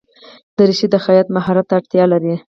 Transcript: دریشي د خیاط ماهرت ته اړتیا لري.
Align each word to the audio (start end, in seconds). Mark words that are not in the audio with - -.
دریشي 0.57 0.87
د 0.91 0.95
خیاط 1.05 1.27
ماهرت 1.35 1.65
ته 1.69 1.73
اړتیا 1.79 2.03
لري. 2.13 2.33